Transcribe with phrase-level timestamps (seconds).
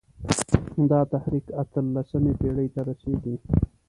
[0.91, 3.35] دا تحریک اته لسمې پېړۍ ته رسېږي.